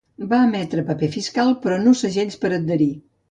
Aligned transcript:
Va 0.29 0.37
emetre 0.45 0.83
paper 0.87 1.09
fiscal 1.17 1.53
però 1.67 1.79
no 1.83 1.95
segells 2.01 2.39
per 2.45 2.51
adherir. 2.59 2.91